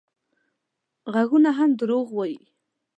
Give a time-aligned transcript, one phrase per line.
[1.13, 2.41] غږونه هم دروغ وايي